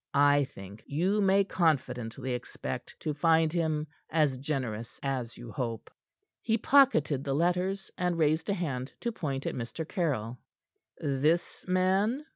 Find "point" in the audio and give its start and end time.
9.11-9.45